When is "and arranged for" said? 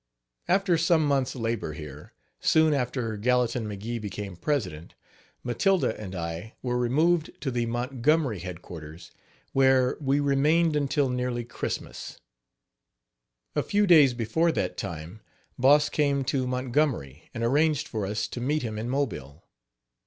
17.31-18.07